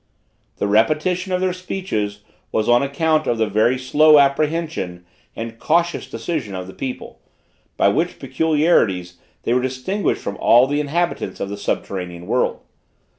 [0.57, 6.09] The repetition of their speeches was on account of the very slow apprehension and cautious
[6.09, 7.19] decision of the people,
[7.77, 12.61] by which peculiarities they were distinguished from all the inhabitants of the subterranean world.